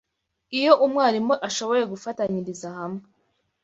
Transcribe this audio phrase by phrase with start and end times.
[0.57, 3.03] Iyo umwarimu ashoboye gufatanyiriza hamwe